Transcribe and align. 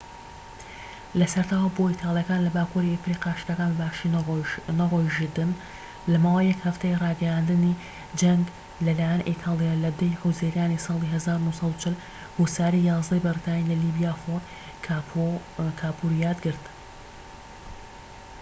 لە 1.19 1.25
سەرەتاوە 1.33 1.69
بۆ 1.75 1.83
ئیتالیەکان 1.89 2.41
لە 2.45 2.51
باکووری 2.57 2.93
ئەفریقیا 2.93 3.33
شتەکان 3.41 3.71
بە 3.73 3.77
باشی 3.81 4.11
نەڕۆیژتن 4.79 5.51
لە 6.11 6.17
ماوەی 6.23 6.49
یەک 6.51 6.59
هەفتەی 6.67 6.99
ڕاگەیاندنی 7.03 7.79
جەنگ 8.19 8.45
لە 8.85 8.91
لایەن 8.99 9.21
ئیتالیا 9.29 9.73
لە 9.83 9.91
10ی 9.99 10.19
حوزەیرانی 10.21 10.83
ساڵی 10.85 11.09
1940 11.15 11.95
هوساری 12.37 12.87
11ی 12.93 13.23
بەریتانی 13.25 13.69
لە 13.71 13.75
لیبیا 13.83 14.13
فۆرت 14.21 14.43
کاپوزۆیان 15.79 16.37
گرت 16.45 16.63